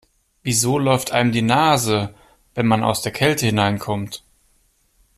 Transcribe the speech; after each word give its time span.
Wieso 0.41 0.79
läuft 0.79 1.11
einem 1.11 1.31
die 1.31 1.43
Nase, 1.43 2.15
wenn 2.55 2.65
man 2.65 2.83
aus 2.83 3.03
der 3.03 3.11
Kälte 3.11 3.45
hineinkommt? 3.45 4.23